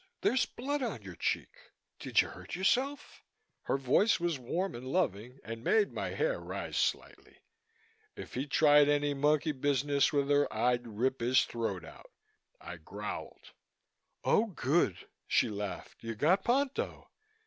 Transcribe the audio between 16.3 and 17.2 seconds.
Ponto.